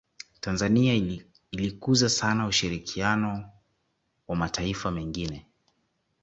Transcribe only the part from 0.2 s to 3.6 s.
tanzania ilikuza sana ushirikiano